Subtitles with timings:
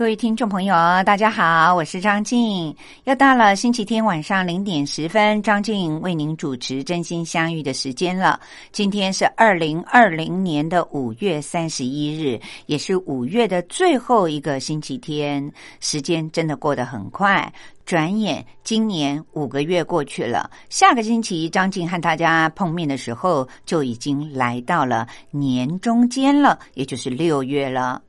[0.00, 2.74] 各位听众朋友，大家好，我是张静。
[3.04, 8.40] 又到了星期天晚上零点十分，张静为您主持《真心相遇》的时间了。
[8.72, 15.52] 今天是二零二零年的五月三十一日，也是五月的最后一个星期天。
[15.80, 17.52] 时间真的过得很快，
[17.84, 20.50] 转眼今年五个月过去了。
[20.70, 28.00] 下个星期张静和大家碰面的时候，就已经来到了年中间了，也就是六月了。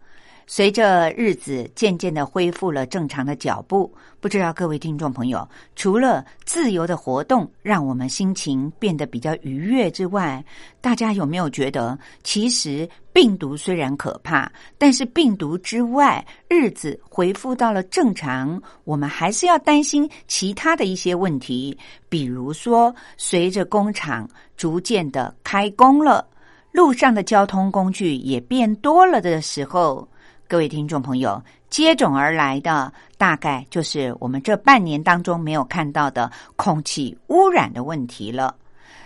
[0.53, 10.43] 随着日子渐渐的恢复了正常的脚步，不知道各位听众朋友，除了自由的活动让我们心情变得比较愉悦之外，
[10.81, 21.77] 大家有没有觉得，其实病毒虽然可怕，但是病毒之外，日子恢复到了正常，我们还是要担心其他的一些问题，
[22.09, 26.27] 比如说，随着工厂逐渐的开工了，
[26.73, 30.05] 路上的交通工具也变多了的时候。
[30.51, 38.53] 各位听众朋友，接踵而来的大概就是我们这半年当中没有看到的空气污染的问题了。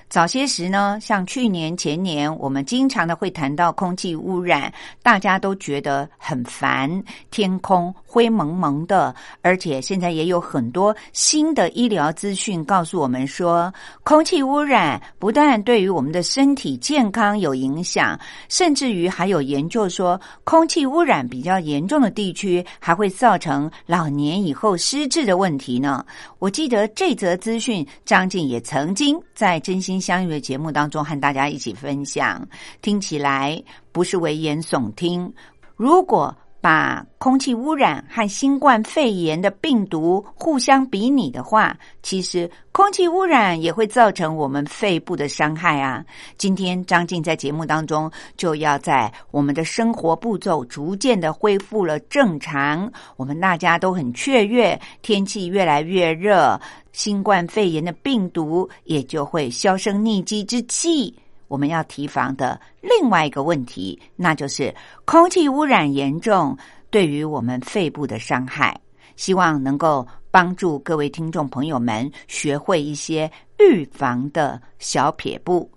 [0.09, 6.89] 早些时呢，像去年、前年，我们经常的会谈到空气污染，大家都觉得很烦，
[7.29, 13.73] 天空灰蒙蒙的，而且现在也有很多新的医疗资讯告诉我们说，
[14.05, 18.17] 空气污染不但对于我们的身体健康有影响，
[18.47, 26.05] 甚至于还有研究说，空气污染比较严重的地区还会造成老年以后失智的问题呢。
[26.39, 29.99] 我记得这则资讯，张静也曾经在真心。
[29.99, 32.47] 相遇的节目当中，和大家一起分享，
[32.79, 33.59] 听起来
[33.91, 35.33] 不是危言耸听。
[35.75, 46.03] 如果把空气污染和新冠肺炎的病毒互相比拟的话，其实空气污染也会造成我们肺部的伤害啊。
[46.39, 56.59] 今天张静在节目当中就要在我们的生活步骤逐渐的恢复了正常，我们大家都很雀跃，天气越来越热，
[56.93, 61.15] 新冠肺炎的病毒也就会销声匿迹之际。
[61.55, 66.57] 我们要提防的另外一个问题，那就是空气污染严重
[66.89, 68.77] 对于我们肺部的伤害。
[69.15, 75.71] 希望能够帮助各位听众朋友们学会一些预防的小撇步。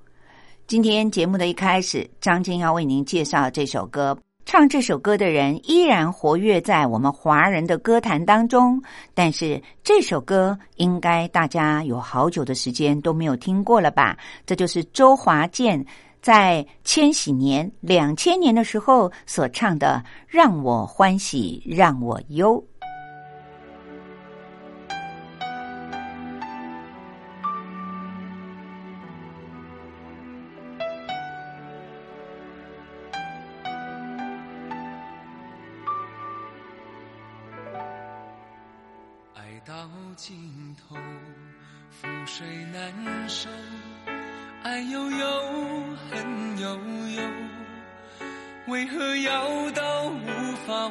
[0.67, 4.19] 今天节目的一开始，张晶要为您介绍这首歌。
[4.51, 8.83] 唱这首歌的人依然活跃在我们华人的歌坛当中，
[9.13, 14.17] 但是这首歌应该大家有好久的时间都没有听过了吧？
[14.47, 15.85] 这就是周华健
[16.23, 22.55] 在千禧年两千年的时候所唱的《让我欢喜让我忧》。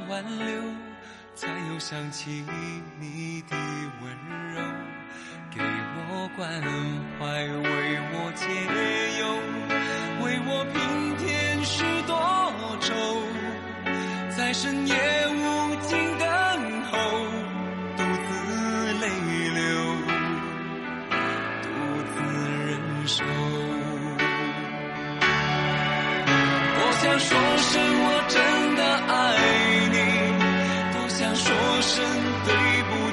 [0.10, 0.46] 挽留，
[1.36, 2.46] 才又想起
[3.00, 3.56] 你的
[4.02, 4.10] 温
[4.54, 4.62] 柔？
[5.52, 6.62] 给我关
[7.20, 8.46] 怀，为我解
[9.20, 9.22] 忧，
[10.24, 10.76] 为我平
[11.18, 11.26] 添
[11.66, 12.12] 许多
[12.80, 12.94] 愁，
[14.38, 14.96] 在深夜
[15.28, 16.26] 无尽等
[16.86, 16.94] 候。
[17.98, 18.30] 独自
[19.02, 19.04] 泪
[19.56, 19.60] 流，
[21.64, 21.66] 独
[22.14, 22.16] 自
[22.66, 22.72] 忍
[23.08, 23.16] 受。
[26.80, 27.70] 我想说声
[28.04, 28.36] 我真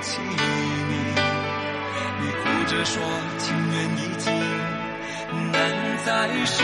[0.05, 0.95] 起你。
[2.21, 3.03] 你哭着说
[3.39, 4.25] 情缘已尽，
[5.51, 5.55] 难
[6.05, 6.09] 再
[6.45, 6.63] 续，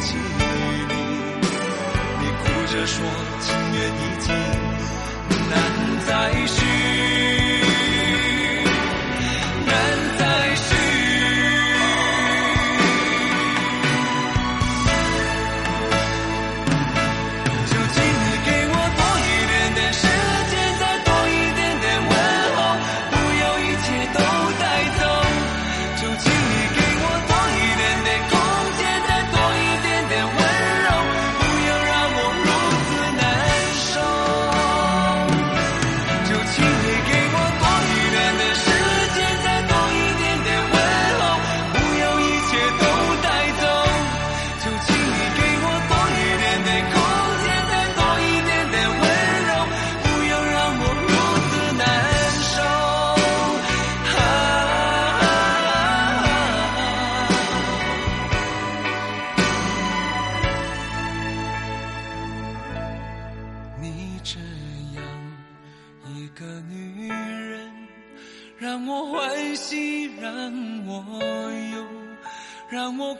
[0.00, 0.40] 记忆
[0.88, 0.94] 里。
[2.20, 2.42] 你哭
[2.72, 2.96] 着说
[3.40, 4.26] 情缘已尽，
[5.50, 5.52] 难
[6.06, 6.10] 再
[6.46, 6.56] 续，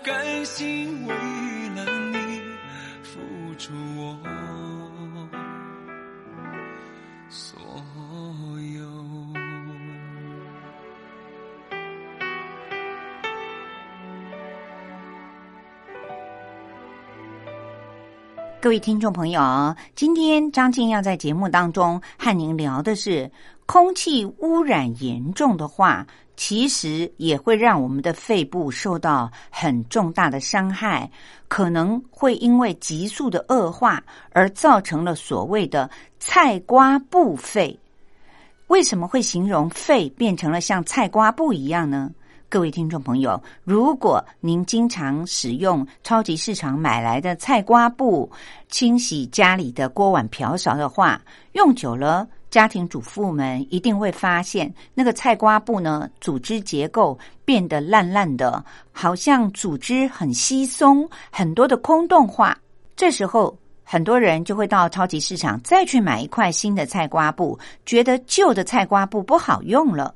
[0.05, 1.15] 甘心为
[1.75, 2.41] 了你
[3.03, 3.19] 付
[3.59, 4.17] 出我
[7.29, 7.59] 所
[8.75, 8.89] 有。
[18.61, 23.31] 各位听众朋友，今天张静要在节目当中和您聊的是，
[23.69, 26.07] 空气污染严重的话，
[26.39, 31.11] 其实也会让我们的肺部受到很重大的伤害，
[31.49, 37.79] 可能会因为急速的恶化而造成了所谓的“菜瓜布肺”。
[38.69, 42.11] 为什么会形容肺变成了像菜瓜布一样呢？
[42.49, 48.33] 各位听众朋友，如果您经常使用超级市场买来的菜瓜布
[48.71, 51.21] 清洗家里的锅碗瓢勺的话，
[51.53, 62.57] 用久了，家庭主妇们一定会发现那个菜瓜布呢，组织结构变得烂烂的，好像组织很稀松，很多的空洞化。
[62.97, 70.15] 这时候，很多人就会到超级市场再去买一块新的菜瓜布，觉得旧的菜瓜布不好用了。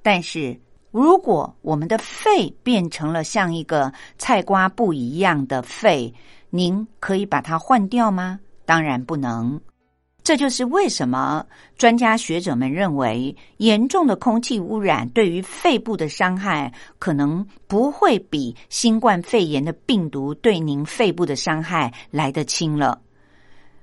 [0.00, 0.58] 但是，
[0.90, 6.14] 如果我们的肺变成了像一个菜瓜布一样的肺，
[6.50, 8.38] 您可以把它换掉吗？
[8.64, 9.60] 当然不能。
[10.24, 11.44] 这就是为什么
[11.76, 22.98] 专家学者们认为，严重的空气污染对于肺部的伤害可能不会比新冠肺炎的病毒对您肺部的伤害来得轻了。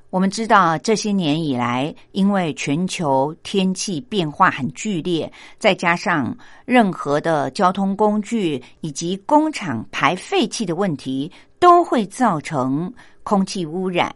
[0.10, 14.14] 我们知道，这些年以来，因为全球天气变化很剧烈，再加上任何的交通工具以及工厂排废气的问题，都会造成空气污染。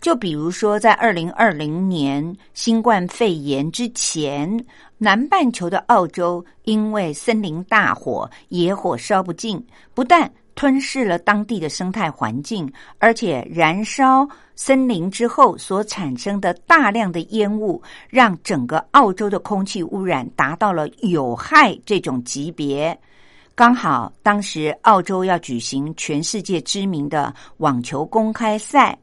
[0.00, 4.64] 就比如说，在二零二零年新冠肺炎之前，
[4.96, 9.62] 南半球的澳洲因为森林大火，野火烧不尽，
[9.94, 22.96] 不但吞噬了当地的生态环境，而且燃烧森林之后所产生的大量的烟雾，让整个澳洲的空气污染达到了有害这种级别。
[23.56, 28.96] 刚好当时澳洲要举行全世界知名的网球公开赛。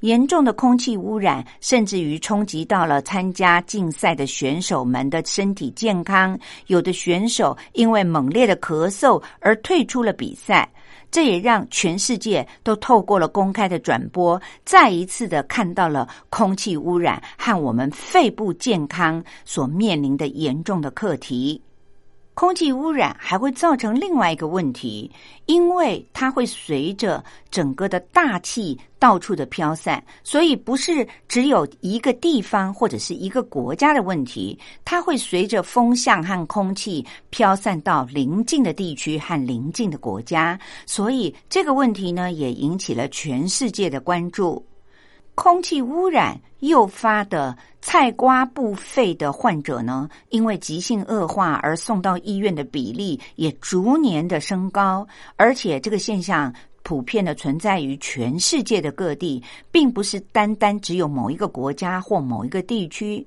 [0.00, 6.38] 严重的空气污染，甚至于冲击到了参加竞赛的选手们的身体健康。
[6.66, 10.68] 有的选手因为猛烈的咳嗽而退出了比赛。
[11.10, 21.60] 这也让全世界都透过了公开的转播，再一次的看到了空气污染和我们肺部健康所面临的严重的课题。
[22.32, 25.10] 空气污染还会造成另外一个问题，
[25.44, 44.64] 因为它会随着整个的大气到处的飘散，所以不是只有一个地方或者是一个国家的问题，它会随着风向和空气飘散到邻近的地区和邻近的国家，所以这个问题呢也引起了全世界的关注。
[45.42, 59.42] 空气污染诱发的菜瓜布肺的患者呢，因为急性恶化而送到医院的比例也逐年的升高，而且这个现象普遍的存在于全世界的各地，
[59.72, 63.26] 并不是单单只有某一个国家或某一个地区。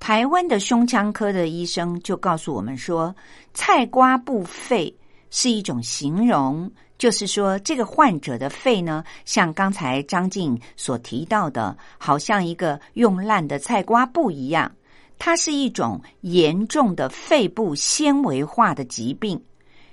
[0.00, 3.14] 台湾的胸腔科的医生就告诉我们说，
[3.52, 4.92] 菜瓜布肺
[5.30, 6.68] 是一种形容。
[7.04, 14.72] 就是说，这个患者的肺呢，像刚才张静所提到的，好像一个用烂的菜瓜布一样。
[15.18, 19.38] 它是一种严重的肺部纤维化的疾病。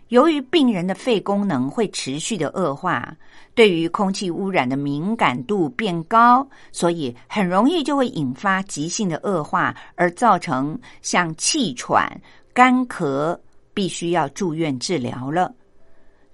[0.07, 3.13] 由于病人的肺功能会持续的恶化，
[3.53, 12.09] 对于空气污染的敏感度变高，所以很容易就会引发急性的恶化，而造成像气喘、
[12.53, 13.37] 干咳，
[13.73, 15.53] 必须要住院治疗了。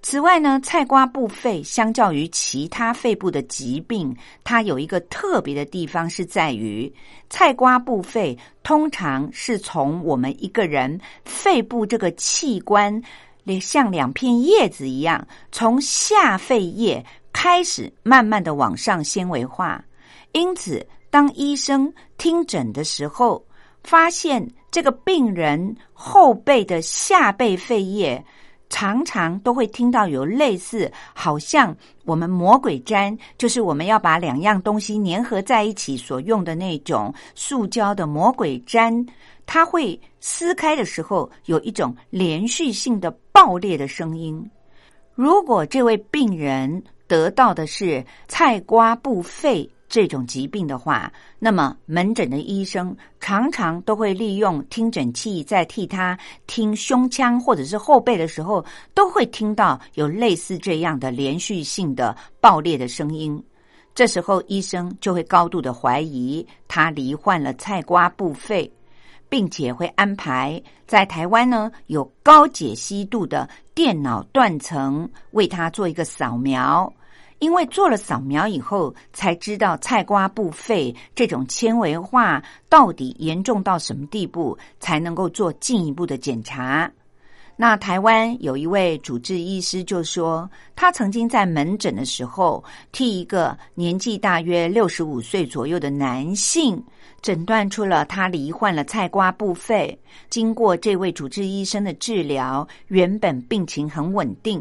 [0.00, 6.90] 此外呢，菜瓜布肺相较于其他肺部的疾病，它有一个特别的地方是在于，
[7.28, 13.02] 菜瓜布肺通常是从我们一个人肺部这个器官，
[13.60, 19.84] 像两片叶子一样，从下肺叶开始慢慢的往上纤维化。
[20.32, 23.44] 因此，当医生听诊的时候，
[23.82, 28.24] 发现这个病人后背的下背肺叶。
[28.68, 39.04] 常常都会听到有类似，好像我们魔鬼粘，就是我们要把两样东西粘合在一起所用的那种塑胶的魔鬼粘，
[39.46, 44.44] 它会撕开的时候有一种连续性的爆裂的声音。
[45.14, 49.68] 如果这位病人得到的是菜瓜布肺。
[49.88, 63.42] 这种疾病的话，那么门诊的医生常常都会利用听诊器在替他听胸腔或者是后背的时候，都会听到有类似这样的连续性的爆裂的声音。
[63.94, 68.70] 这时候医生就会高度的怀疑他罹患了菜瓜布肺，
[69.28, 76.92] 并且会安排在台湾呢有高解析度的电脑断层为他做一个扫描。
[77.40, 86.90] 因为做了扫描以后，才知道菜瓜布肺这种纤维化到底严重到什么地步，才能够做进一步的检查。
[87.54, 96.82] 那台湾有一位主治医师就说，他曾经在门诊的时候，替一个年纪大约六十五岁左右的男性
[97.22, 99.96] 诊断出了他罹患了菜瓜布肺。
[100.28, 104.60] 经过这位主治医生的治疗，原本病情很稳定，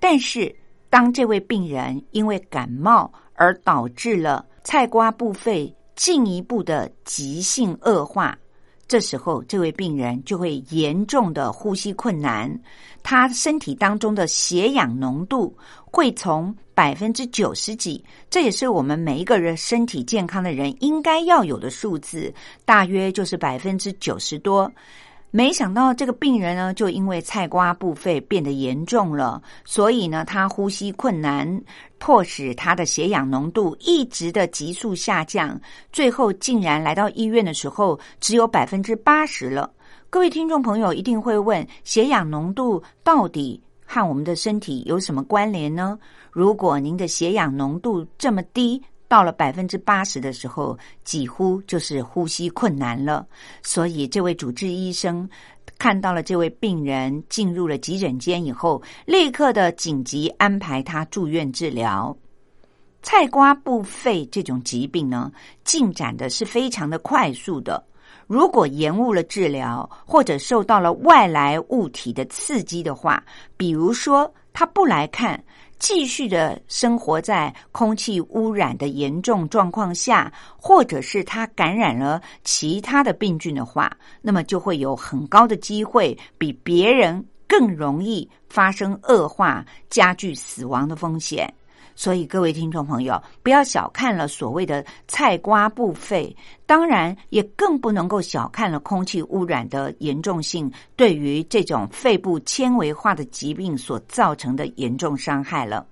[0.00, 0.54] 但是。
[0.94, 8.38] 当这位病人因为感冒而导致了菜瓜部肺进一步的急性恶化，
[8.86, 12.48] 这时候这位病人就会严重的呼吸困难，
[13.02, 15.52] 他身体当中的血氧浓度
[15.84, 22.32] 会从百分之九十几，这也是我们每一个人身体健康的人应该要有的数字，
[22.64, 24.70] 大约就是百分之九十多。
[25.36, 31.60] 没想到这个病人呢，就因为菜瓜部肺变得严重了，所以呢，他呼吸困难，
[31.98, 35.60] 迫使他的血氧浓度一直的急速下降，
[35.92, 39.68] 最后竟然来到医院的时候只有百分之八十了。
[40.08, 45.98] 各位听众朋友一定会问：血氧浓度到底和我们的身体有什么关联呢？
[46.30, 53.26] 如果您的血氧浓度这么低，到了百分之八十的时候，几乎就是呼吸困难了。
[53.62, 55.28] 所以，这位主治医生
[55.78, 62.16] 看到了这位病人进入了急诊间以后，立刻的紧急安排他住院治疗。
[63.02, 65.30] 菜瓜布肺这种疾病呢，
[65.62, 67.84] 进展的是非常的快速的。
[68.26, 73.22] 如果延误了治疗，或者受到了外来物体的刺激的话，
[73.56, 75.38] 比如说他不来看。
[75.84, 91.52] 继续的生活在空气污染的严重状况下，或者是他感染了其他的病菌的话，那么就会有很高的机会比别人更容易发生恶化、加剧死亡的风险。
[91.96, 96.34] 所以，各位听众朋友，不要小看了所谓的菜瓜布肺，
[96.66, 105.86] 当然也更不能够小看了空气污染的严重性对于这种肺部纤维化的疾病所造成的严重伤害了。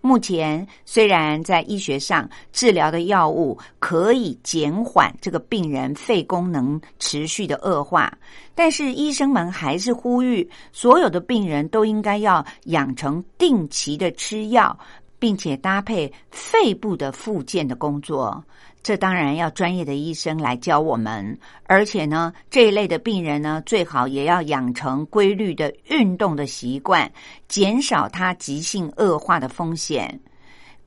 [0.00, 8.16] 目前虽然在医学上治疗的药物可以减缓这个病人肺功能持续的恶化，
[8.54, 14.78] 但是医生们还是呼吁所有的病人都应该要养成定期的吃药。
[15.18, 18.42] 并且搭配肺部的复健的工作，
[18.82, 21.38] 这当然要专业的医生来教我们。
[21.64, 27.10] 而且呢，这一类的病人呢，最好也要养成规律的运动的习惯，
[27.48, 30.20] 减少他急性恶化的风险。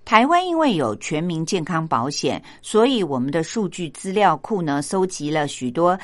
[0.03, 5.97] 台湾因为有全民健康保险，所以我们的数据资料库呢，搜集了许多。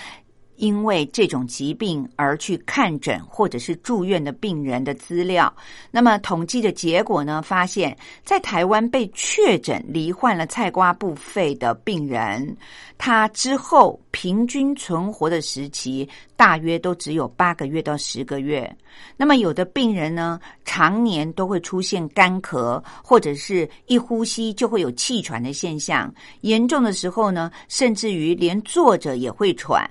[0.58, 5.52] 因为这种疾病而去看诊或者是住院的病人的资料，
[5.90, 12.56] 那么统计的结果呢，发现，在台湾被确诊罹患了菜瓜布肺的病人，
[12.98, 18.76] 他之后平均存活的时期大约都只有八个月到十个月。
[19.16, 26.12] 那么有的病人呢，常年都会出现干咳，或者是一呼吸就会有气喘的现象，
[26.42, 29.88] 严重的时候呢，甚至于连坐着也会喘。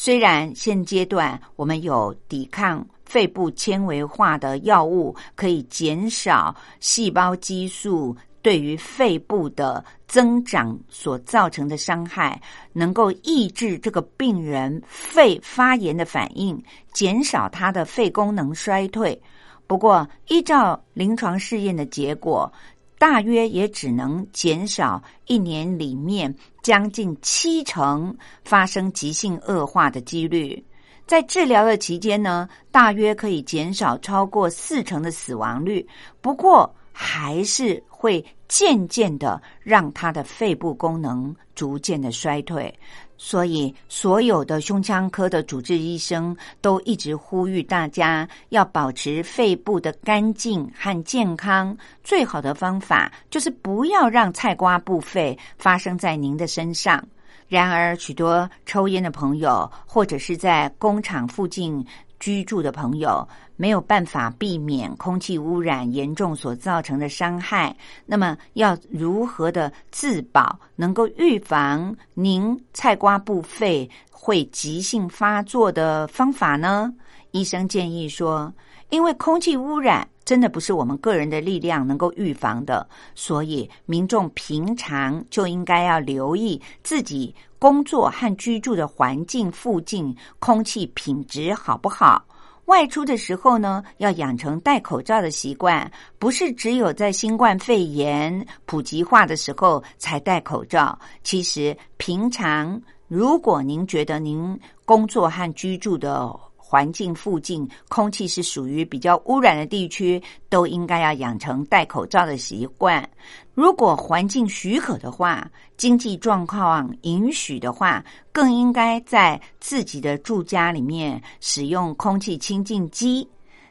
[0.00, 12.40] 虽然现阶段我们有抵抗肺部纤维化的药物，可以减少细胞激素对于肺部的增长所造成的伤害，
[12.72, 16.62] 能够抑制这个病人肺发炎的反应，
[16.92, 19.20] 减少他的肺功能衰退。
[19.66, 22.50] 不过，依照临床试验的结果。
[22.98, 30.62] 大约也只能减少一年里面将近七成发生急性恶化的几率，
[31.06, 35.86] 在治疗的期间呢，大约可以减少超过四成的死亡率。
[36.20, 42.76] 不过，还是会渐渐的让他的肺部功能逐渐的衰退。
[43.18, 51.76] 所以，所有的胸腔科的主治医生都一直呼吁大家要保持肺部的干净和健康。
[52.04, 57.04] 最好的方法就是不要让菜瓜布肺发生在您的身上。
[57.48, 61.84] 然而，许多抽烟的朋友或者是在工厂附近。
[62.20, 63.26] 居住的朋友
[63.56, 67.76] 没有办法避免空气污染严重所造成的伤害，
[68.06, 76.92] 那么要如何的自保，能够预防您菜瓜布肺会急性发作的方法呢？
[77.30, 78.52] 医生建议说，
[78.90, 87.34] 因为空气污染真的不是我们个人的力量能够预防的，所以民众平常就应该要留意自己。
[87.60, 92.24] 工作和居住的环境附近空气品质好不好？
[92.66, 100.96] 外出的时候呢，要养成戴口罩的习惯，不是只有在新冠肺炎普及化的时候才戴口罩。
[101.24, 106.32] 其实平常，如果您觉得您工作和居住的，
[106.70, 113.08] 环境附近空气是属于比较污染的地区，都应该要养成戴口罩的习惯。
[113.54, 123.26] 如果环境许可的话，经济状况允许的话，更应该在自己的住家里面使用空气清净机。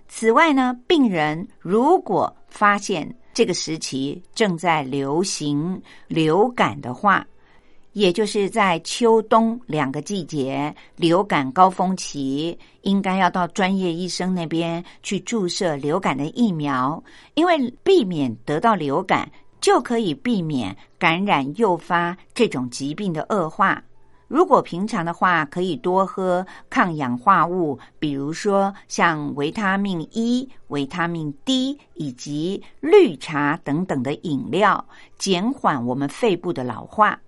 [0.07, 7.23] 此外呢，病人如果发现这个时期正在流行流感的话，
[7.97, 19.27] 也就是在秋冬两个季节流感高峰期，应该要到专业医生那边去注射流感的疫苗，因为避免得到流感，
[19.59, 23.83] 就可以避免感染诱发这种疾病的恶化。
[24.27, 34.85] 如果平常的话，可以多喝抗氧化物，比如说像维他命 E、维他命 D 以及绿茶等等的饮料，
[35.17, 37.19] 减缓我们肺部的老化。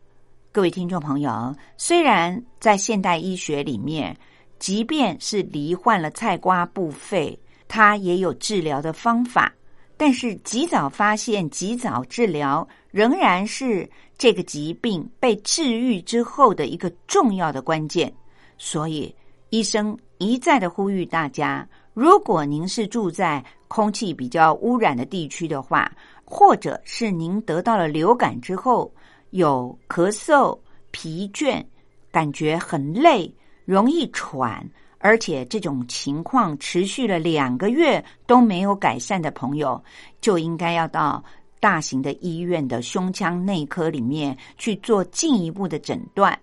[0.51, 4.17] 各位听众朋友，虽然在现代医学里面，
[4.57, 9.53] 即便是罹患了菜瓜布肺，它也有治疗的方法，
[9.95, 18.11] 但是及早发现、及早治疗，仍然是这个疾病被治愈之后的一个重要的关键。
[18.57, 19.15] 所以，
[19.51, 25.91] 医生一再的呼吁大家：如果您是住在空气比较污染的地区的话，
[26.25, 28.91] 或者是您得到了流感之后，
[29.31, 30.57] 有咳嗽、
[30.91, 31.63] 疲倦，
[32.11, 33.31] 感觉很累，
[33.65, 39.81] 容易喘，而且这种情况持续了两个月都没有改善的朋友，
[40.19, 41.23] 就应该要到
[41.59, 46.37] 大型的医院的胸腔内科里面去做进一步的诊断，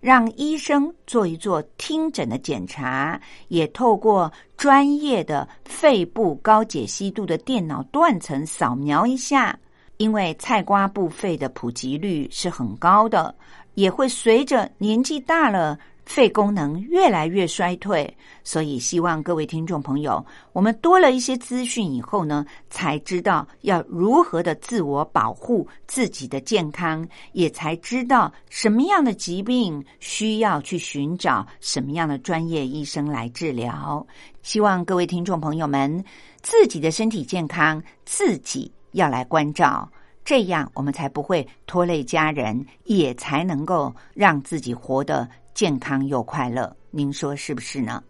[0.00, 9.58] 让医生做一做听诊的检查，也透过专业的肺部高解析度的电脑断层扫描一下，
[10.02, 13.32] 因为菜瓜布肺的普及率是很高的，
[13.74, 15.78] 也会随着年纪大了。
[16.04, 18.12] 肺功能越来越衰退，
[18.42, 34.04] 所以希望各位听众朋友，我们多了一些资讯以后呢，才知道要如何的自我保护自己的健康，也才知道什么样的疾病需要去寻找什么样的专业医生来治疗。
[34.42, 36.04] 希望各位听众朋友们，
[36.42, 39.88] 自己的身体健康自己要来关照，
[40.24, 45.28] 这样我们才不会拖累家人，也才能够让自己活得。
[45.54, 48.02] 健康又快乐，您说是不是呢？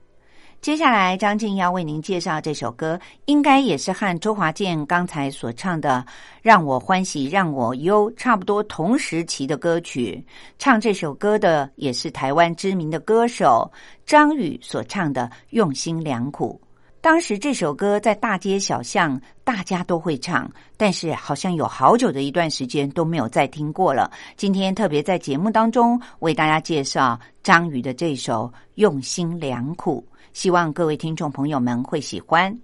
[0.61, 6.05] 接下来，张静要为您介绍这首歌，应该也是和周华健刚才所唱的
[6.41, 10.25] 《让我欢喜让我忧》差不多同时期的歌曲。
[10.57, 13.69] 唱这首歌的也是台湾知名的歌手
[14.07, 16.61] 张宇所唱的《用心良苦》。
[17.03, 24.09] 当时这首歌在大街小巷大家都会唱，但是好像有好久的一段时间都没有再听过了。
[24.37, 28.45] 今天特别在节目当中为大家介绍张宇的这首
[28.77, 32.57] 《用心良苦》，希望各位听众朋友们会喜欢。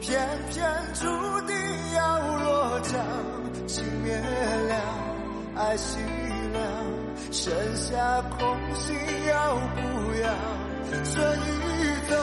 [0.00, 0.18] 偏
[0.50, 1.06] 偏注
[1.46, 1.56] 定
[1.94, 2.98] 要落脚
[3.66, 4.74] 情灭了
[5.56, 5.98] 爱熄
[6.52, 6.84] 了
[7.32, 10.28] 剩下空心要不要
[11.04, 12.16] 春已走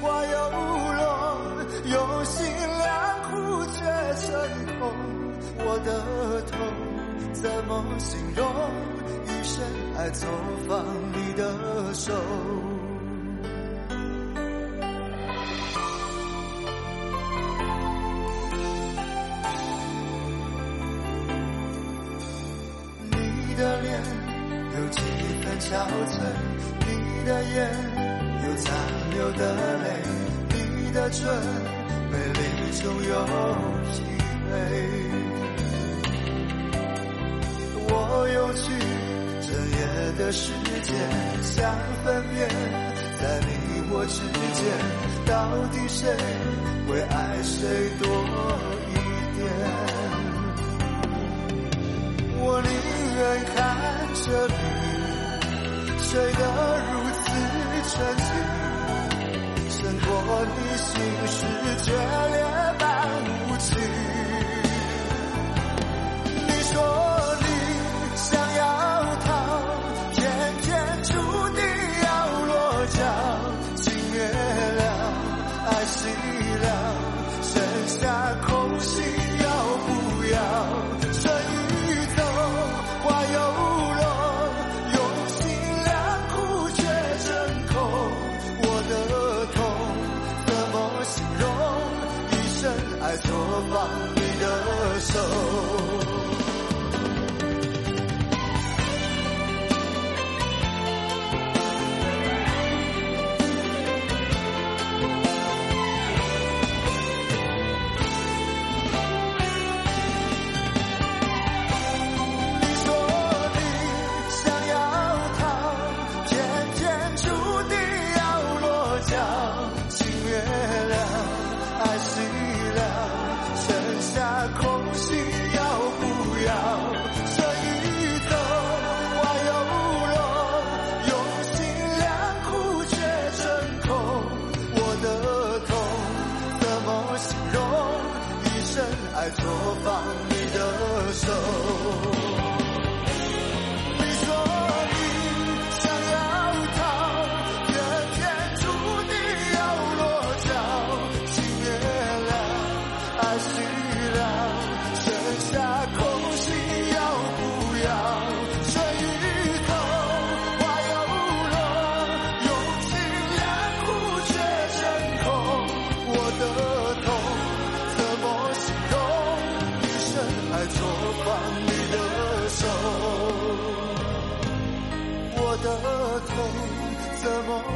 [0.00, 1.38] 花又落
[1.84, 2.44] 用心
[2.78, 3.84] 良苦却
[4.26, 4.32] 成
[4.78, 4.92] 空
[5.58, 6.58] 我的痛
[7.34, 8.44] 怎么形容
[9.26, 9.62] 一生
[9.98, 10.28] 爱错
[10.66, 12.12] 放你的手
[31.14, 31.22] 你的唇
[32.10, 32.42] 美丽
[32.82, 33.14] 中有
[33.92, 33.94] 疲
[34.50, 34.52] 惫。
[37.86, 37.88] 我
[38.34, 38.64] 有去
[39.40, 39.78] 整夜
[40.18, 40.42] 的时
[40.82, 40.90] 间
[41.42, 41.54] 想
[42.04, 42.36] 分辨，
[43.20, 43.48] 在你
[43.90, 44.18] 我之
[44.54, 44.66] 间，
[45.24, 45.32] 到
[45.70, 46.02] 底谁
[46.88, 47.54] 会爱谁
[48.00, 48.04] 多
[48.90, 48.92] 一
[49.36, 49.40] 点？
[52.40, 52.68] 我宁
[53.16, 53.22] 愿
[53.54, 53.56] 看
[54.14, 54.52] 着你。
[56.04, 56.40] 睡得
[56.92, 56.92] 如
[57.24, 57.26] 此
[57.90, 57.92] 沉
[61.84, 62.43] 事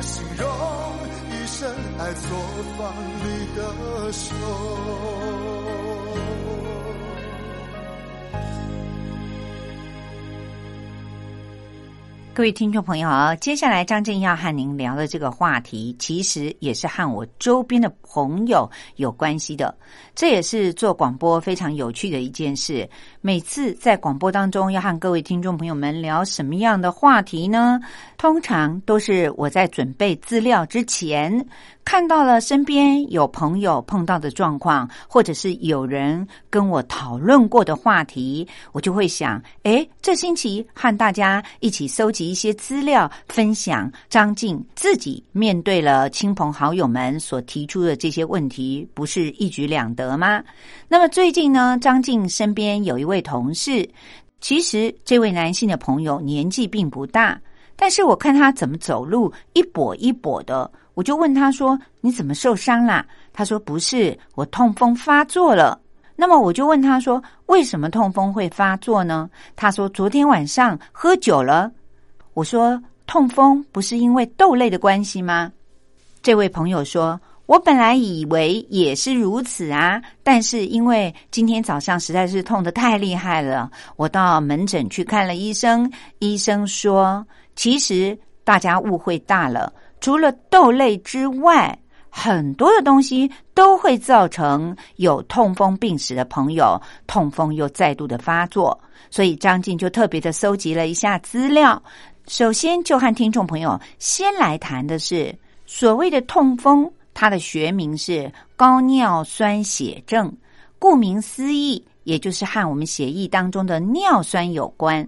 [0.02, 0.48] 形容？
[1.30, 2.36] 一生爱错
[2.76, 4.34] 放你的手。
[12.34, 13.08] 各位听众朋友，
[13.40, 19.76] 接下来张正要和您聊的这个话题，其实也是和我周边的朋友有关系的。
[20.14, 22.88] 这也是做广播非常有趣的一件事。
[23.20, 27.80] 每次在广播当中要和各位听众朋友们聊什么样的话题呢？
[28.16, 31.44] 通常都是我在准备资料之前，
[31.84, 50.42] 看到了身边有朋友碰到的状况，或者是有人跟我讨论过的话题，我就会想：诶，这星期和大家一起搜集一些资料，分享张静自己面对了亲朋好友们所提出的这些问题，不是一举两得吗？
[50.88, 53.88] 那么最近呢，张静身边有一位同事，
[54.40, 57.40] 其实这位男性的朋友年纪并不大。
[57.74, 65.80] 但是我看他怎么走路一跛一跛的，我就问他说：“你怎么受伤啦？”他说：“不是，我痛风发作了。”
[66.20, 71.70] 那么我就问他说：“为什么痛风会发作呢？”他说：“昨天晚上喝酒了。”
[72.34, 75.52] 我说：“痛风不是因为豆类的关系吗？”
[76.20, 91.76] 这位朋友说：“我本来以为也是如此啊，但是因为今天早上实在是痛得太厉害了，我到门诊去看了医生，医生说。”其实大家误会大了，除了豆类之外，
[92.10, 98.78] 很多的东西都会造成有痛风病史的朋友痛风又再度的发作。
[99.10, 101.82] 所以张静就特别的搜集了一下资料。
[102.26, 105.34] 首先就和听众朋友先来谈的是
[105.64, 110.32] 所谓的痛风，它的学名是高尿酸血症，
[110.78, 115.06] 顾名思义，也就是和我们血液当中的尿酸有关。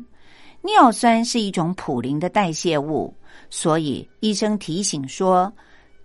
[0.63, 3.15] 尿酸是一种普林的代谢物，
[3.49, 5.51] 所以医生提醒说，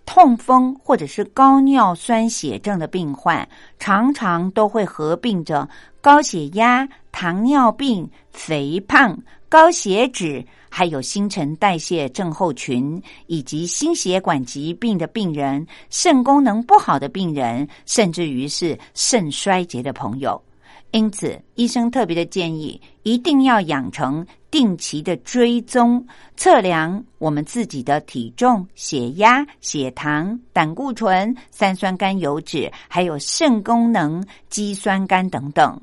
[0.06, 3.46] 痛风或者是高尿酸血症的病患，
[3.78, 5.68] 常常都会合并着
[6.00, 20.42] 高血压、糖尿病、肥胖、高血脂，还有新陈代谢症候群，以及心血管疾病的病人、肾功能不好的病人，甚至于是肾衰竭的朋友。
[20.90, 26.04] 因此，医生特别的建议，一定要养成定期的追踪
[26.36, 35.80] 测量我们自己的体重、血压、血糖、胆固醇、三酸甘油脂，还有肾功能、肌酸酐等等。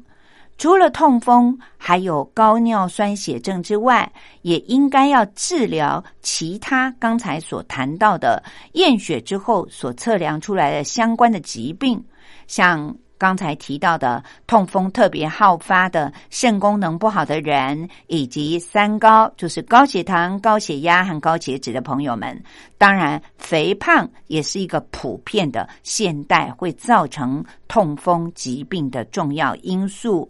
[0.58, 4.12] 除了痛风，还有高尿酸血症之外，
[4.44, 8.42] 也应该要治疗其他刚才所谈到的
[8.74, 12.04] 验血之后所测量出来的相关的疾病，
[12.48, 12.96] 像。
[13.16, 22.44] 刚才提到的痛风特别好发的肾功能不好的人，以及三高，就是高血糖、高血压和高血脂的朋友们，
[22.78, 30.30] 当然肥胖也是一个普遍的现代会造成痛风疾病的重要因素。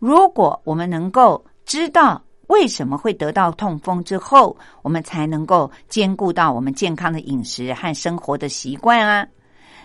[0.00, 9.24] 如果我们能够知道为什么会得到痛风之后，我们才能够兼顾到我们健康的饮食和生活的习惯啊。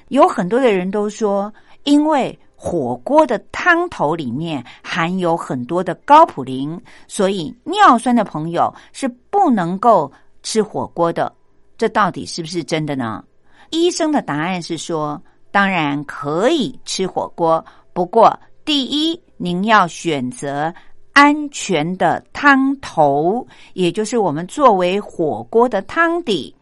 [0.08, 1.54] 有很多的人都说。
[1.86, 11.32] 因为火锅的汤头里面含有很多的高普林，所以尿酸的朋友是不能够吃火锅的。
[11.78, 13.24] 这到底是不是真的呢？
[13.70, 20.74] 医生的答案是说，当然可以吃火锅，不过第一，您要选择
[21.14, 26.56] 安全的汤头，也就是我们作为火锅的汤底。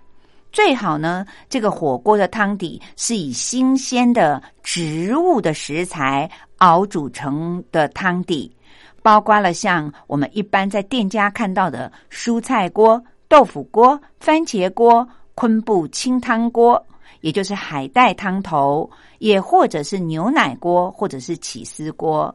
[0.51, 8.55] 最好呢，这个火锅的汤底是以新鲜的植物的食材熬煮成的汤底，
[9.01, 16.85] 包括了像我们一般在店家看到的蔬菜锅、豆腐锅、番茄锅、昆布清汤锅，
[17.21, 22.33] 也就是海带汤头，也或者是牛奶锅，或者是起司锅。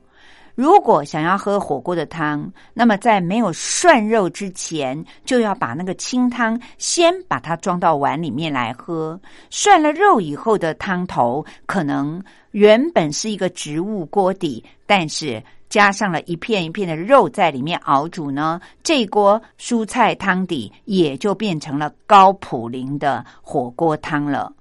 [0.59, 9.21] 如果想要喝火锅的汤，那么在没有涮肉之前，就要把那个清汤先把它装到碗里面来喝。
[9.51, 24.53] 涮了肉以后的汤头，可能原本是一个植物锅底，但是加上了一片一片的肉在里面熬煮呢，这锅蔬菜汤底也就变成了高普林的火锅汤了。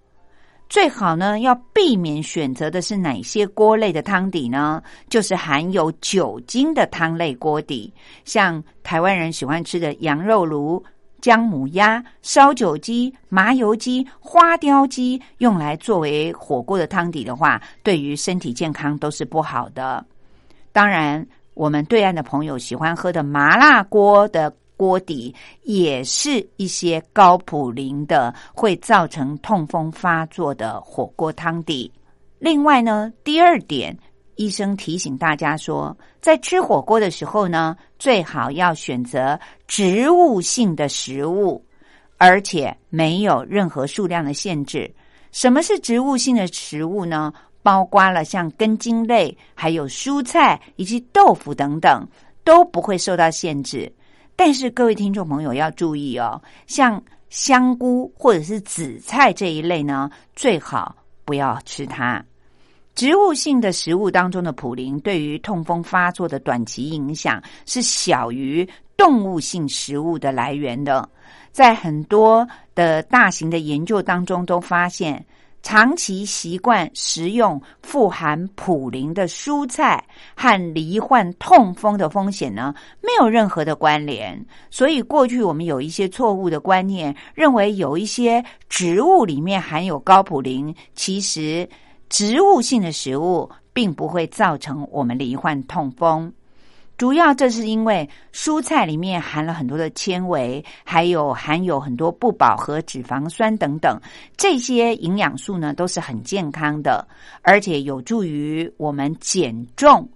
[0.70, 4.82] 最好呢要避免选择的是哪些锅类的汤底呢？
[5.10, 7.94] 就是含有酒精的汤类锅底，
[8.26, 10.84] 像台湾人喜欢吃的羊肉炉。
[11.20, 20.06] 姜母鸭、烧酒鸡、麻油鸡、花雕鸡，用来作为火锅的汤底的话，对于身体健康都是不好的。
[20.72, 21.26] 当然，
[21.56, 31.92] 我们对岸的朋友喜欢喝的麻辣锅的锅底，也是一些高普林的，会造成痛风发作的火锅汤底。
[32.40, 33.98] 另外呢，第二点。
[34.40, 41.66] 医生提醒大家说，在吃火锅的时候呢，最好要选择植物性的食物，
[42.18, 44.94] 而且没有任何数量的限制。
[45.32, 47.34] 什么是植物性的食物呢？
[47.64, 52.08] 包括了像根茎类、还有蔬菜以及豆腐等等，
[52.44, 53.92] 都不会受到限制。
[54.38, 60.96] 但是各位听众朋友要注意哦，像香菇或者是紫菜这一类呢，最好
[61.26, 62.24] 不要吃它。
[62.94, 71.10] 植物性的食物当中的普林对于痛风发作的短期影响是小于动物性食物的来源的。
[71.52, 75.26] 在很多的大型的研究当中都发现，
[75.62, 80.04] 长期习惯食用富含普林的蔬菜
[80.36, 84.44] 和罹患痛风的风险呢没有任何的关联。
[84.70, 91.68] 所以过去我们有一些错误的观念，认为有一些植物里面含有高普林，其实。
[92.10, 96.32] 植物性的食物并不会造成我们罹患痛风，
[96.98, 104.02] 主要这是因为蔬菜里面含了很多的纤维，还有含有很多不饱和脂肪酸等等，
[104.36, 107.08] 这些营养素呢都是很健康的，
[107.44, 110.10] 而且有助于我们减重，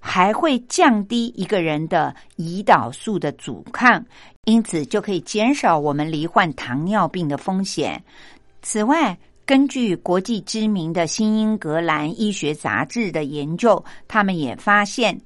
[0.00, 4.04] 还会降低一个人的胰岛素的阻抗，
[4.44, 8.02] 因此就可以减少我们罹患糖尿病的风险。
[8.60, 9.16] 此外，
[9.46, 15.16] 根据国际知名的《新英格兰医学杂志》的研究，他们也发现，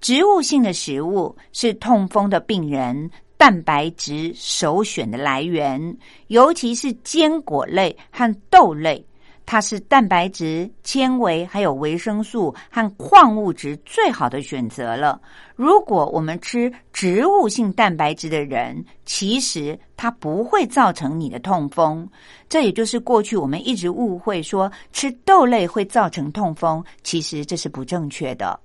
[0.00, 5.96] 植物性的食物是痛风的病人蛋白质首选的来源，
[6.28, 9.04] 尤其是坚果类和豆类。
[9.44, 15.18] 它是蛋白质、纤维、还有维生素和矿物质最好的选择了。
[15.56, 22.06] 如果我们吃植物性蛋白质的人，其实它不会造成你的痛风。
[22.46, 28.60] 这也就是过去我们一直误会说吃豆类会造成痛风，其实这是不正确的。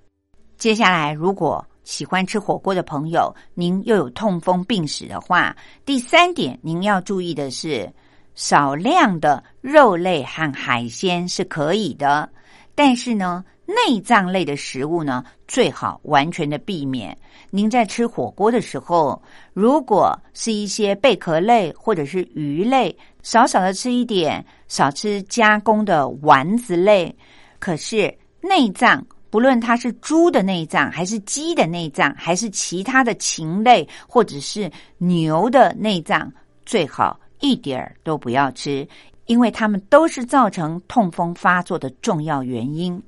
[0.64, 7.92] 接下来，如果喜欢吃火锅的朋友，您又有痛风病史的话，第三点您要注意的是。
[8.34, 12.30] 少量的肉类和海鲜是可以的，
[12.74, 17.16] 但是呢，内脏类的食物呢，最好完全的避免。
[17.50, 19.22] 您在吃火锅的时候，
[19.52, 27.14] 如果是一些贝壳类或者是鱼类，少少的吃一点，少吃加工的丸子类。
[27.60, 36.32] 可是内脏，不论它是猪的内脏，还是鸡的内脏，还是其他的禽类，或者是牛的内脏，
[36.68, 37.20] 最好。
[37.40, 38.88] 一点儿都不要吃，
[39.26, 43.02] 因为它们都是造成痛风发作的重要原因。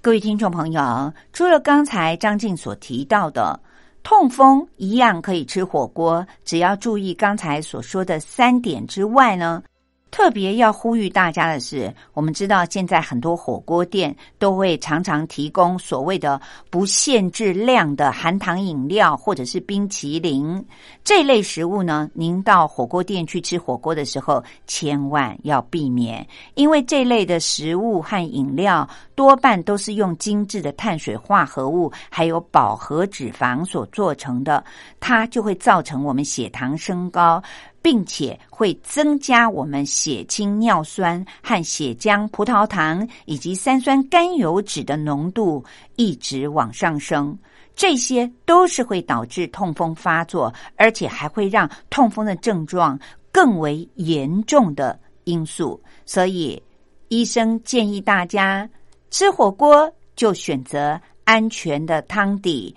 [0.00, 3.60] 各位听众朋友，除了刚才张静所提到的
[4.02, 9.62] 痛风一样可以吃火锅，只要注意刚才所说的三点之外呢？
[10.10, 20.62] 特别要呼吁大家的是，我们知道现在很多火锅店都会常常提供所谓的不限制量的含糖饮料或者是冰淇淋
[21.04, 22.10] 这类食物呢。
[22.12, 34.62] 您到火锅店去吃火锅的时候，千万要避免，因为这类的食物和饮料多半都是用精致的碳水化合物还有饱和脂肪所做成的，
[34.98, 37.42] 它就会造成我们血糖升高。
[37.82, 45.64] 并且会增加我们血清尿酸和血浆葡萄糖以及三酸甘油脂的浓度
[45.96, 47.38] 一直往上升，
[47.74, 52.98] 这些都是会导致痛风发作，而且还会让痛风的症状
[53.32, 55.80] 更为严重的因素。
[56.04, 56.62] 所以，
[57.08, 58.68] 医生建议大家
[59.10, 62.76] 吃火锅就选择安全的汤底。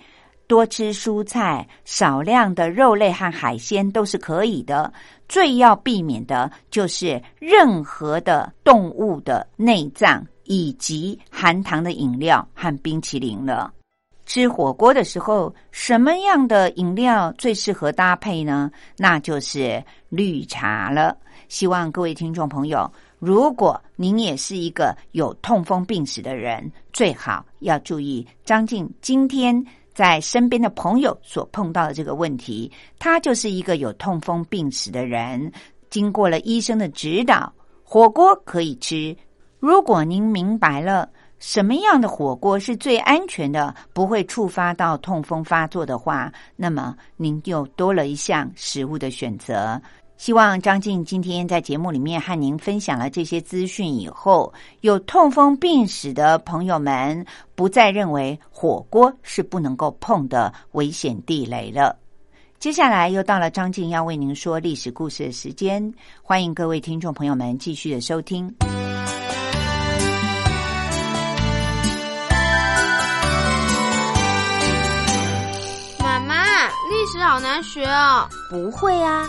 [0.54, 4.92] 多吃蔬菜，少量的肉类和海鲜都是可以的。
[5.28, 13.74] 最要避免的就是任何的动物的内脏以及含糖的饮料和冰淇淋了。
[14.26, 18.70] 吃火锅的时候，什么样的饮料最适合搭配呢？
[18.96, 21.18] 那就是绿茶了。
[21.48, 22.88] 希望各位听众朋友，
[23.18, 29.60] 如果您也是一个有痛风病史的人，最好要注意张静今天。
[29.94, 35.52] 在身边的朋友所碰到的这个问题，他就是一个有痛风病史的人，
[35.88, 37.52] 经过了医生的指导，
[37.84, 39.16] 火锅可以吃。
[39.60, 49.80] 如果您明白了什么样的火锅是最安全的，不会触发到痛风发作的话，那么您又多了一项食物的选择。
[50.16, 61.98] 希望张静今天在节目里面和您分享了这些资讯以后，有痛风病史的朋友们不再认为火锅是不能够碰的危险地雷了。
[62.58, 65.92] 接下来又到了张静要为您说历史故事的时间，
[66.22, 68.46] 欢迎各位听众朋友们继续的收听。
[75.98, 78.26] 妈妈，历史好难学哦。
[78.48, 79.28] 不会啊，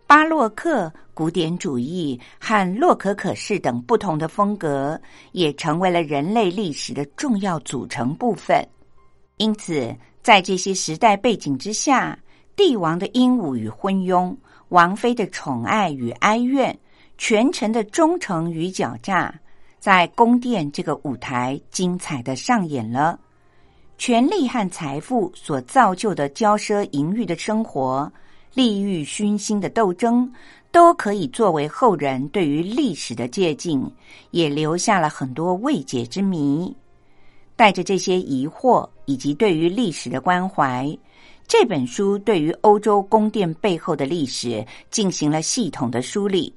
[0.11, 4.99] 巴洛克、古典主义和洛可可式等不同的风格，
[5.31, 8.61] 也成为了人类历史的重要组成部分。
[9.37, 12.19] 因此，在这些时代背景之下，
[12.57, 14.35] 帝王的英武与昏庸，
[14.67, 16.77] 王妃的宠爱与哀怨，
[17.17, 19.33] 权臣的忠诚与狡诈，
[19.79, 23.17] 在宫殿这个舞台精彩的上演了。
[23.97, 28.11] 权力和财富所造就的骄奢淫欲的生活、
[28.53, 30.31] 利欲熏心的斗争，
[30.71, 33.81] 都可以作为后人对于历史的借鉴，
[34.31, 36.75] 也留下了很多未解之谜。
[37.55, 40.97] 带着这些疑惑以及对于历史的关怀，
[41.47, 46.51] 这本书对于欧洲宫殿背后的历史进行了系统的梳理，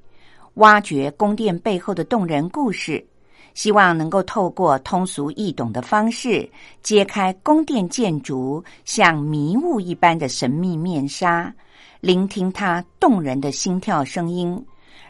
[0.55, 3.05] 挖掘宫殿背后的动人故事。
[3.53, 6.49] 希望能够透过通俗易懂的方式，
[6.83, 11.55] 揭开宫殿建筑像迷雾一般的神秘面纱，
[12.05, 14.63] 聆听它动人的心跳声音，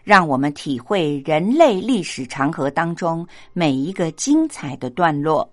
[0.05, 5.51] 让我们体会人类历史长河当中每一个精彩的段落。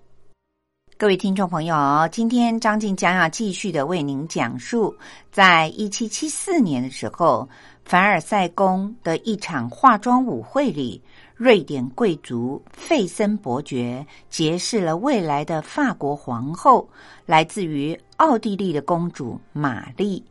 [0.96, 4.94] 各位听众朋友，今天张静将要继续的为您讲述，
[5.32, 7.48] 在一七七四年的时候，
[7.84, 11.02] 凡尔赛宫的一场化妆舞会里。
[11.34, 16.88] 瑞典贵族费森伯爵结识了未来的法国皇后，
[17.26, 20.22] 来自于奥地利的公主玛丽，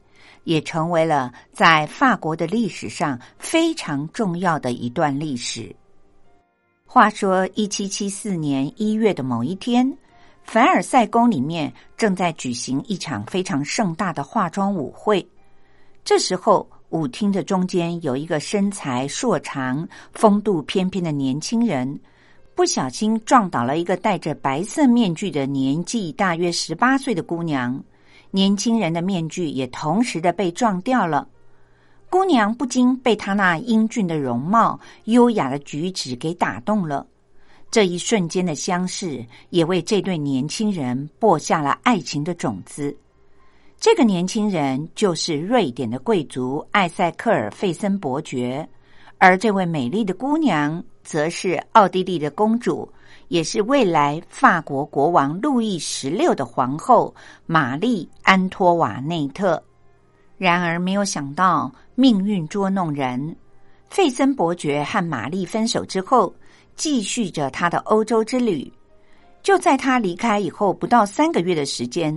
[0.44, 5.76] 也成为了在法国的历史上非常重要的一段历史。
[6.86, 9.98] 话说，一七七四年一月的某一天，
[10.44, 15.28] 凡尔赛宫里面正在举行一场非常盛大的化妆舞会，
[16.04, 16.68] 这时候。
[16.92, 21.98] 舞厅的中间有一个身材硕长、风度翩翩的年轻人，
[22.54, 27.82] 不小心撞倒了一个戴着白色面具的年纪大约十八岁的姑娘。
[28.32, 31.28] 年轻人的面具也同时的被撞掉了。
[32.10, 37.06] 姑娘不禁被他那英俊的容貌、优雅的举止给打动了。
[37.70, 42.94] 这一瞬间的相视，也为这对年轻人播下了爱情的种子。
[43.80, 48.68] 这个年轻人就是瑞典的贵族艾塞克尔费森伯爵，
[49.18, 52.88] 而这位美丽的姑娘则是奥地利的公主，
[53.32, 57.16] 也是未来法国国王路易十六的皇后
[57.46, 59.64] 玛丽安托瓦内特。
[60.38, 63.34] 然而，没有想到命运捉弄人，
[63.90, 66.36] 费森伯爵和玛丽分手之后，
[66.76, 68.70] 继续着他的欧洲之旅。
[69.42, 72.14] 就在他离开以后，不到三个月的时间。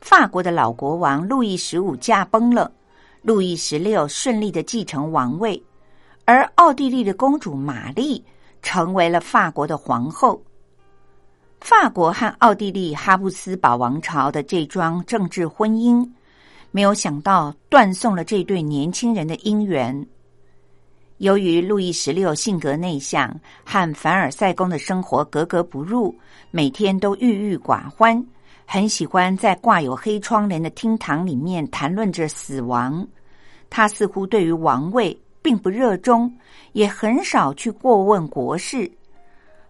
[0.00, 2.70] 法国的老国王路易十五驾崩了，
[3.22, 5.60] 路易十六顺利的继承王位，
[6.24, 8.24] 而奥地利的公主玛丽
[8.62, 10.40] 成为了法国的皇后。
[11.62, 16.04] 法国和奥地利哈布斯堡王朝的这桩政治婚姻，
[16.72, 20.04] 没有想到断送了这对年轻人的姻缘。
[21.18, 23.32] 由于路易十六性格内向，
[23.64, 26.12] 和凡尔赛宫的生活格格不入，
[26.50, 28.20] 每天都郁郁寡欢。
[28.66, 33.06] 很喜欢在挂有黑窗帘的厅堂里面谈论着死亡。
[33.70, 36.32] 他似乎对于王位并不热衷，
[36.72, 38.90] 也很少去过问国事。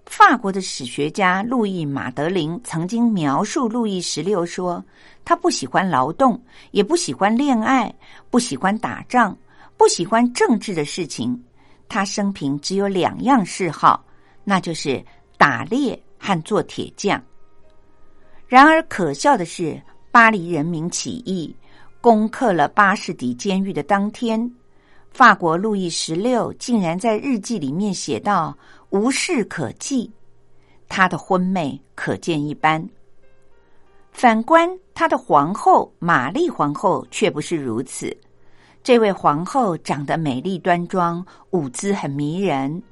[0.07, 4.85] 法国的史学家路易马德林曾经描述路易十六说
[5.25, 6.41] ：“他不喜欢劳动，
[6.73, 7.93] 也不喜欢恋爱，
[8.31, 9.37] 不喜欢打仗，
[9.77, 11.41] 不喜欢政治的事情。
[11.89, 14.05] 他生平只有两样嗜好，
[14.45, 15.03] 那就是
[15.39, 17.21] 打猎和做铁匠。”
[18.47, 19.81] 然而可笑的是，
[20.11, 21.57] 巴黎人民起义
[22.03, 24.53] 攻克了巴士底监狱的当天，
[25.11, 28.55] 法国路易十六竟然在日记里面写道
[28.93, 30.09] ：“无事可记。”
[30.89, 32.87] 他的婚妹可见一斑。
[34.13, 38.15] 反观他的皇后玛丽皇后却不是如此。
[38.83, 42.83] 这位皇后长得美丽端庄，舞姿很迷人，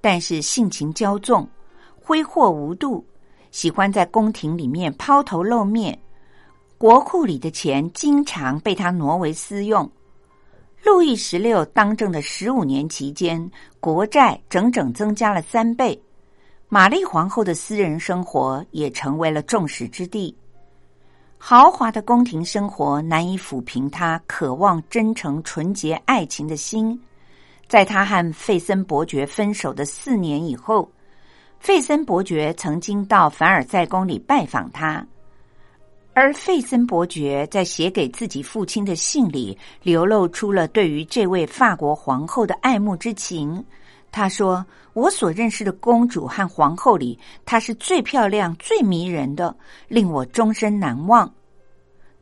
[0.00, 1.46] 但是性情骄纵，
[2.00, 3.04] 挥霍无度。
[3.50, 5.98] 喜欢在宫廷里面抛头露面，
[6.78, 9.90] 国库里的钱经常被他挪为私用。
[10.82, 13.50] 路易十六当政的十五年期间，
[13.80, 16.00] 国债整整增加了三倍。
[16.68, 20.34] 玛丽皇后的私人生活也成为了众矢之的。
[21.36, 27.00] 豪华的宫廷生活难以抚平他渴望真诚纯洁爱情的心。
[27.68, 30.90] 在他和费森伯爵分手的四年以后。
[31.58, 35.06] 费森伯爵曾经到凡尔赛宫里拜访他，
[36.12, 43.64] 而费森伯爵在写给自己父亲的信里流露出了对于这位法国皇后的爱慕之情。
[44.12, 49.56] 他说：“我所认识的公主和皇后里，她是最漂亮、最迷人的，
[49.86, 51.32] 令我终身难忘。”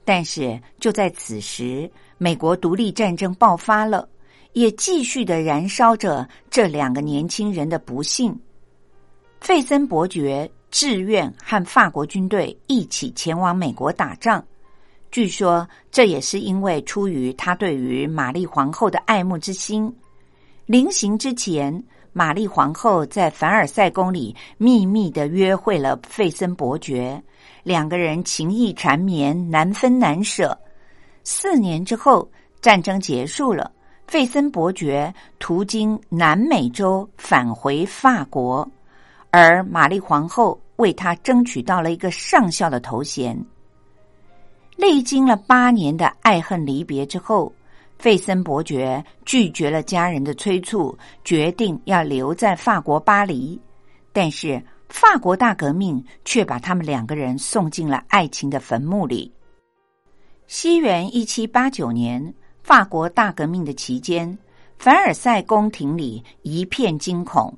[0.05, 4.07] 但是就在此时，美国独立战争爆发了，
[4.53, 8.39] 也继续的燃烧着这两个年轻人的不幸。
[9.41, 14.45] 费森伯爵志愿和法国军队一起前往美国打仗，
[15.11, 19.93] 据说这也是因为出于他对于玛丽皇后的爱慕之心。
[20.67, 27.23] 临行之前，玛丽皇后在凡尔赛宫里秘密的约会了费森伯爵，
[27.63, 30.57] 两个人情意缠绵，难分难舍。
[31.25, 33.73] 四年之后，战争结束了，
[34.07, 38.69] 费森伯爵途经南美洲返回法国，
[39.31, 43.39] 而玛丽皇后为他争取到了一个上校的头衔。
[44.77, 47.53] 历经了八年的爱恨离别之后，
[47.99, 53.61] 费森伯爵拒绝了家人的催促，决定要留在法国巴黎。
[54.13, 59.31] 但是法国大革命却把他们两个人送进了爱情的坟墓里。
[60.47, 64.39] 西元一七八九年，法国大革命的期间，
[64.79, 67.53] 凡尔赛宫廷里一片惊恐。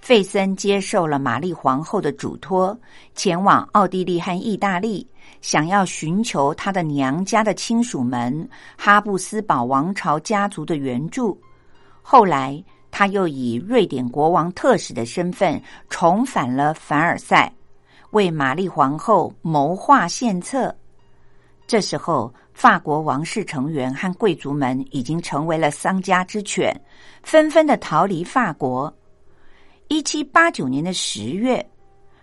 [0.00, 2.78] 费森接受了玛丽皇后的嘱托，
[3.14, 5.06] 前往奥地利和意大利。
[5.40, 11.38] 想要寻求他的娘家的亲属们哈布斯堡王朝家族的援助，
[12.02, 17.52] 后来他又以瑞典国王特使的身份重返了凡尔赛，
[18.10, 20.74] 为玛丽皇后谋划献策。
[21.66, 26.74] 这时候，法国王室成员和贵族们已经成为了丧家之犬，
[27.22, 28.92] 纷纷的逃离法国。
[29.88, 31.64] 一七八九年的十月。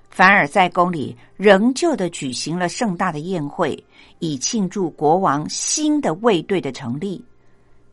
[0.08, 3.84] 凡尔赛宫里仍旧的举行了盛大的宴会，
[4.20, 7.22] 以庆祝国王新的卫队的成立。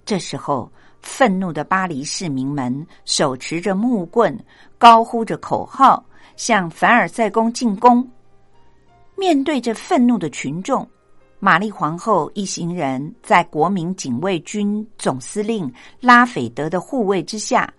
[0.04, 0.70] 这时候，
[1.00, 4.38] 愤怒的巴黎市民们手持着木棍，
[4.78, 6.04] 高呼着口号，
[6.36, 8.06] 向凡尔赛宫进攻。
[9.16, 10.86] 面对着愤怒的群众，
[11.40, 17.72] 玛丽皇后一行人在国民警卫军总司令拉斐德的护卫之下，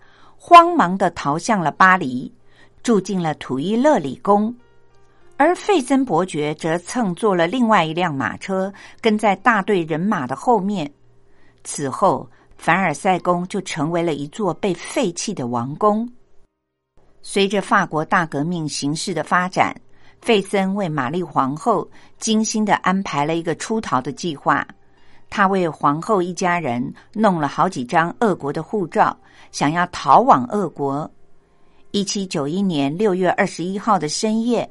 [0.46, 2.30] 慌忙的逃向了巴黎。
[2.82, 4.54] 住进了土伊勒里宫，
[5.38, 8.70] 而费森伯爵则乘坐了另外一辆马车，
[9.00, 10.92] 跟在大队人马的后面。
[11.62, 12.28] 此后，
[12.58, 16.06] 凡尔赛宫就成为了一座被废弃的王宫。
[17.22, 19.74] 随着法国大革命形势的发展，
[20.20, 21.88] 费森为玛丽皇后
[22.18, 24.62] 精心的安排了一个出逃的计划。
[25.28, 29.16] 他为皇后一家人弄了好几张俄国的护照，
[29.50, 31.10] 想要逃往俄国。
[31.90, 34.68] 一七九一年六月二十一号的深夜，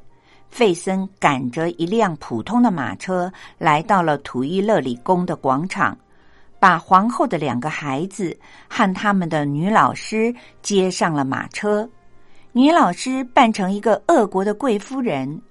[0.48, 5.96] 费森赶着一辆普通的马车来到了图伊勒里宫的广场，
[6.58, 8.36] 把皇后的两个孩子
[8.68, 11.88] 和他们的女老师接上了马车。
[12.52, 15.42] 女老师扮成一个俄国的贵夫人，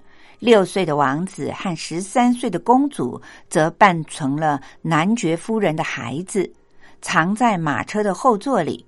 [0.44, 3.18] 六岁的王子和十三岁的公主
[3.48, 6.52] 则扮成了男爵夫人的孩子，
[7.00, 8.84] 藏在马车的后座里。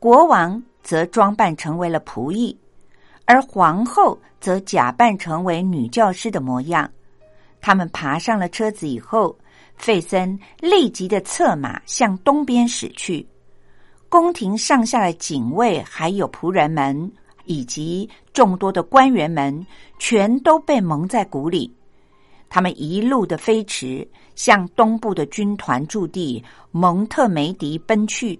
[0.00, 0.60] 国王。
[0.82, 2.58] 则装扮成为了仆役，
[3.26, 6.90] 而皇后则假扮成为女教师的模样。
[7.60, 9.38] 他们爬上了车子以后，
[9.76, 13.24] 费森立即的策马向东边驶去。
[14.08, 17.12] 宫廷上下的警卫、还有仆人们
[17.44, 19.66] 以及众多的官员们，
[19.98, 21.72] 全都被蒙在鼓里。
[22.48, 28.38] 他们一路的飞驰，向东部的军团驻地蒙特梅迪奔去。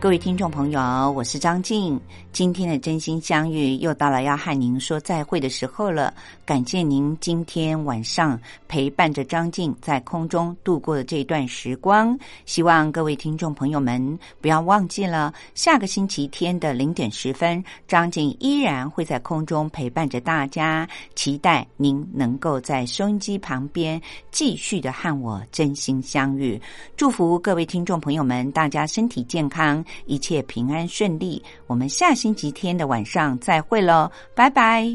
[0.00, 2.00] 各位听众朋友，我是张静。
[2.30, 6.14] 今天的真心相遇又到了要和您说再会的时候了。
[6.48, 12.18] 感谢您今天晚上陪伴着张静在空中度过的这段时光。
[12.46, 20.88] 希望各位听众朋友们不要忘记了，下个星期天的零点十分，张静依然会在空中陪伴着大家。
[21.14, 26.58] 期待您能够在收音机旁边继续的和我真心相遇。
[26.96, 29.84] 祝福各位听众朋友们，大家身体健康。
[30.06, 34.94] 一切平安顺利，我们下星期天的晚上再会喽，拜拜。